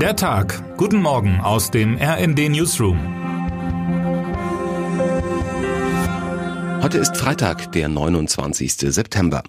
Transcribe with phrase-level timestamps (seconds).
[0.00, 0.76] Der Tag.
[0.76, 2.98] Guten Morgen aus dem RND Newsroom.
[6.82, 8.74] Heute ist Freitag, der 29.
[8.74, 9.42] September.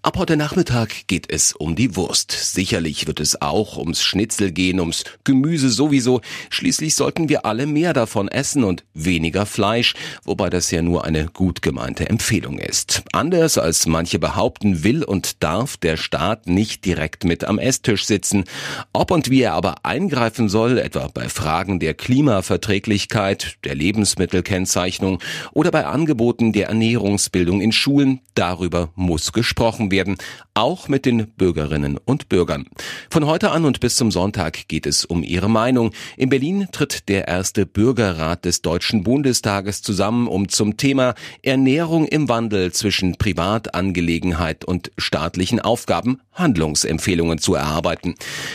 [0.00, 2.30] Ab heute Nachmittag geht es um die Wurst.
[2.30, 6.20] Sicherlich wird es auch ums Schnitzel gehen, ums Gemüse sowieso.
[6.50, 11.26] Schließlich sollten wir alle mehr davon essen und weniger Fleisch, wobei das ja nur eine
[11.26, 13.02] gut gemeinte Empfehlung ist.
[13.12, 18.44] Anders als manche behaupten, will und darf der Staat nicht direkt mit am Esstisch sitzen.
[18.92, 25.20] Ob und wie er aber eingreifen soll, etwa bei Fragen der Klimaverträglichkeit, der Lebensmittelkennzeichnung
[25.52, 30.16] oder bei Angeboten der Ernährungsbildung in Schulen, darüber muss gesprochen werden,
[30.54, 32.66] auch mit den Bürgerinnen und Bürgern.
[33.10, 35.92] Von heute an und bis zum Sonntag geht es um ihre Meinung.
[36.16, 42.28] In Berlin tritt der erste Bürgerrat des Deutschen Bundestages zusammen, um zum Thema Ernährung im
[42.28, 48.14] Wandel zwischen Privatangelegenheit und staatlichen Aufgaben Handlungsempfehlungen zu erarbeiten.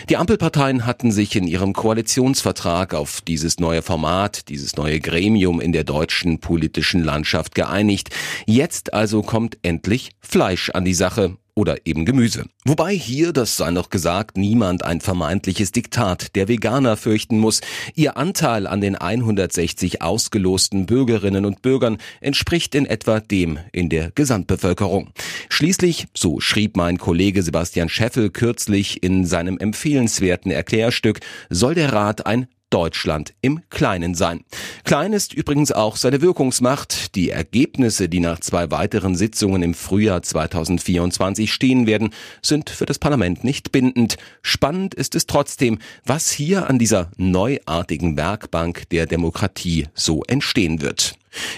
[0.09, 5.73] Die Ampelparteien hatten sich in ihrem Koalitionsvertrag auf dieses neue Format, dieses neue Gremium in
[5.73, 8.09] der deutschen politischen Landschaft geeinigt.
[8.45, 12.45] Jetzt also kommt endlich Fleisch an die Sache Woche oder eben Gemüse.
[12.65, 17.61] Wobei hier, das sei noch gesagt, niemand ein vermeintliches Diktat der Veganer fürchten muss.
[17.95, 24.11] Ihr Anteil an den 160 ausgelosten Bürgerinnen und Bürgern entspricht in etwa dem in der
[24.11, 25.11] Gesamtbevölkerung.
[25.49, 32.25] Schließlich, so schrieb mein Kollege Sebastian Scheffel kürzlich in seinem empfehlenswerten Erklärstück, soll der Rat
[32.25, 34.45] ein Deutschland im Kleinen sein.
[34.83, 37.13] Klein ist übrigens auch seine Wirkungsmacht.
[37.13, 42.99] Die Ergebnisse, die nach zwei weiteren Sitzungen im Frühjahr 2024 stehen werden, sind für das
[42.99, 44.17] Parlament nicht bindend.
[44.41, 51.15] Spannend ist es trotzdem, was hier an dieser neuartigen Werkbank der Demokratie so entstehen wird.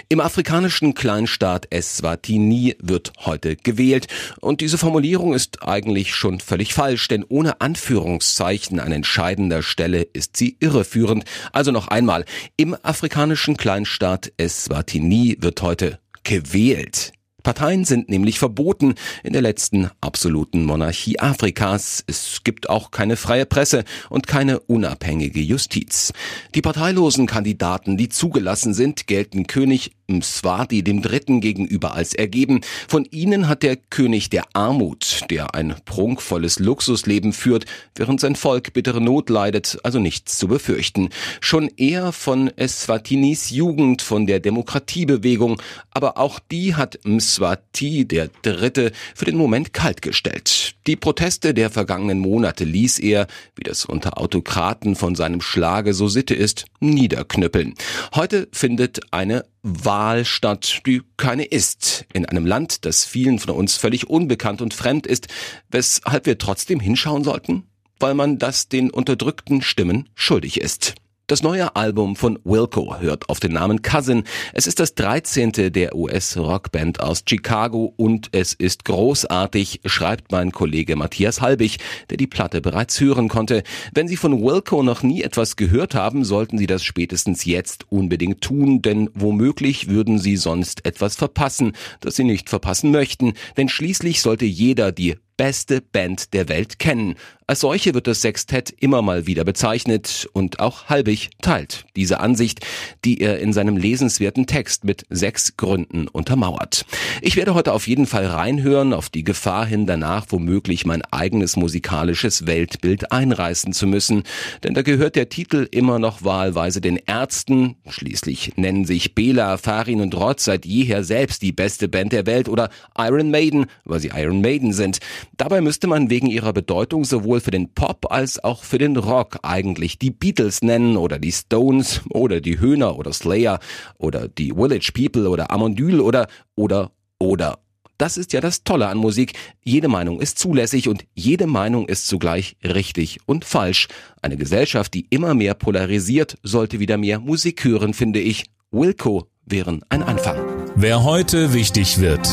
[0.09, 4.07] Im afrikanischen Kleinstaat Eswatini wird heute gewählt.
[4.39, 10.37] Und diese Formulierung ist eigentlich schon völlig falsch, denn ohne Anführungszeichen an entscheidender Stelle ist
[10.37, 11.25] sie irreführend.
[11.51, 12.25] Also noch einmal,
[12.57, 17.14] im afrikanischen Kleinstaat Eswatini wird heute gewählt.
[17.45, 22.03] Parteien sind nämlich verboten in der letzten absoluten Monarchie Afrikas.
[22.07, 26.11] Es gibt auch keine freie Presse und keine unabhängige Justiz.
[26.55, 32.61] Die parteilosen Kandidaten, die zugelassen sind, gelten König Mswati dem Dritten gegenüber als ergeben.
[32.87, 38.73] Von ihnen hat der König der Armut, der ein prunkvolles Luxusleben führt, während sein Volk
[38.73, 41.09] bittere Not leidet, also nichts zu befürchten.
[41.41, 45.61] Schon eher von Eswatinis Jugend, von der Demokratiebewegung,
[45.91, 50.75] aber auch die hat Mswati, der Dritte, für den Moment kaltgestellt.
[50.87, 56.07] Die Proteste der vergangenen Monate ließ er, wie das unter Autokraten von seinem Schlage so
[56.07, 57.73] Sitte ist, niederknüppeln.
[58.13, 63.77] Heute findet eine Wahl statt, die keine ist, in einem Land, das vielen von uns
[63.77, 65.27] völlig unbekannt und fremd ist,
[65.71, 67.63] weshalb wir trotzdem hinschauen sollten,
[67.99, 70.93] weil man das den unterdrückten Stimmen schuldig ist.
[71.27, 74.25] Das neue Album von Wilco hört auf den Namen Cousin.
[74.53, 75.53] Es ist das 13.
[75.73, 81.79] der US-Rockband aus Chicago und es ist großartig, schreibt mein Kollege Matthias Halbig,
[82.11, 83.63] der die Platte bereits hören konnte.
[83.91, 88.41] Wenn Sie von Wilco noch nie etwas gehört haben, sollten Sie das spätestens jetzt unbedingt
[88.41, 91.71] tun, denn womöglich würden Sie sonst etwas verpassen,
[92.01, 93.33] das Sie nicht verpassen möchten.
[93.57, 97.15] Denn schließlich sollte jeder die beste Band der Welt kennen.
[97.47, 102.65] Als solche wird das Sextett immer mal wieder bezeichnet und auch Halbig teilt diese Ansicht,
[103.05, 106.87] die er in seinem lesenswerten Text mit sechs Gründen untermauert.
[107.21, 111.55] Ich werde heute auf jeden Fall reinhören, auf die Gefahr hin danach womöglich mein eigenes
[111.55, 114.23] musikalisches Weltbild einreißen zu müssen,
[114.63, 120.01] denn da gehört der Titel immer noch wahlweise den Ärzten, schließlich nennen sich Bela, Farin
[120.01, 124.11] und Rod seit jeher selbst die beste Band der Welt oder Iron Maiden, weil sie
[124.15, 124.97] Iron Maiden sind.
[125.37, 129.39] Dabei müsste man wegen ihrer Bedeutung sowohl für den Pop als auch für den Rock
[129.43, 133.59] eigentlich die Beatles nennen oder die Stones oder die Höhner oder Slayer
[133.97, 137.59] oder die Village People oder Amondyl oder oder oder
[137.97, 139.33] das ist ja das Tolle an Musik.
[139.63, 143.87] Jede Meinung ist zulässig und jede Meinung ist zugleich richtig und falsch.
[144.21, 148.45] Eine Gesellschaft, die immer mehr polarisiert, sollte wieder mehr Musik hören, finde ich.
[148.71, 150.37] Wilco wären ein Anfang.
[150.75, 152.27] Wer heute wichtig wird.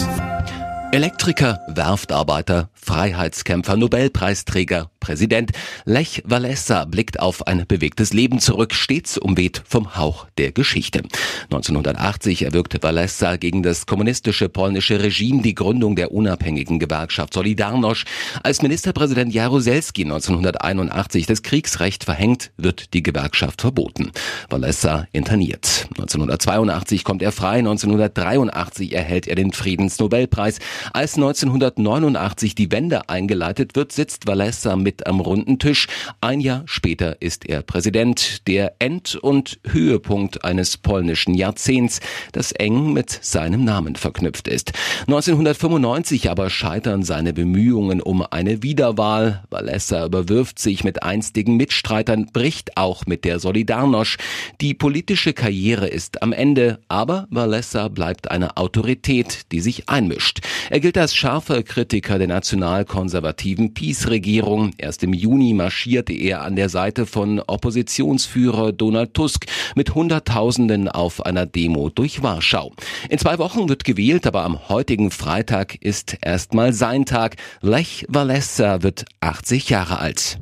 [0.91, 5.51] Elektriker, Werftarbeiter, Freiheitskämpfer, Nobelpreisträger, Präsident
[5.85, 11.03] Lech Walesa blickt auf ein bewegtes Leben zurück, stets umweht vom Hauch der Geschichte.
[11.51, 18.07] 1980 erwirkte Walesa gegen das kommunistische polnische Regime die Gründung der unabhängigen Gewerkschaft Solidarność.
[18.45, 24.13] Als Ministerpräsident Jaruzelski 1981 das Kriegsrecht verhängt, wird die Gewerkschaft verboten.
[24.51, 25.89] Walesa interniert.
[25.99, 30.61] 1982 kommt er frei, 1983 erhält er den Friedensnobelpreis.
[30.93, 35.87] Als 1989 die Wende eingeleitet wird, sitzt Valessa mit am runden Tisch.
[36.21, 42.01] Ein Jahr später ist er Präsident, der End- und Höhepunkt eines polnischen Jahrzehnts,
[42.33, 44.73] das eng mit seinem Namen verknüpft ist.
[45.07, 49.45] 1995 aber scheitern seine Bemühungen um eine Wiederwahl.
[49.51, 54.19] Valessa überwirft sich mit einstigen Mitstreitern, bricht auch mit der Solidarność.
[54.61, 60.41] Die politische Karriere ist am Ende, aber Valessa bleibt eine Autorität, die sich einmischt.
[60.71, 64.73] Er gilt als scharfer Kritiker der nationalkonservativen Peace-Regierung.
[64.83, 69.47] Erst im Juni marschierte er an der Seite von Oppositionsführer Donald Tusk
[69.77, 72.73] mit Hunderttausenden auf einer Demo durch Warschau.
[73.09, 77.37] In zwei Wochen wird gewählt, aber am heutigen Freitag ist erstmal sein Tag.
[77.61, 80.41] Lech Walesa wird 80 Jahre alt.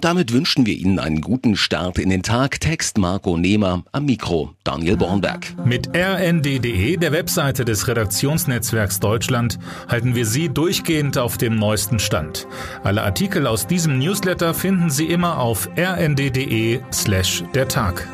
[0.00, 2.58] Und damit wünschen wir Ihnen einen guten Start in den Tag.
[2.58, 5.54] Text Marco Nehmer am Mikro Daniel Bornberg.
[5.66, 9.58] Mit rnd.de, der Webseite des Redaktionsnetzwerks Deutschland,
[9.88, 12.46] halten wir Sie durchgehend auf dem neuesten Stand.
[12.82, 18.08] Alle Artikel aus diesem Newsletter finden Sie immer auf rnd.de slash der Tag.